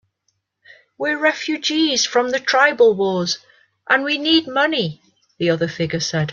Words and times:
"We're 0.97 1.19
refugees 1.19 2.05
from 2.07 2.31
the 2.31 2.39
tribal 2.39 2.95
wars, 2.95 3.37
and 3.87 4.03
we 4.03 4.17
need 4.17 4.47
money," 4.47 4.99
the 5.37 5.51
other 5.51 5.67
figure 5.67 5.99
said. 5.99 6.29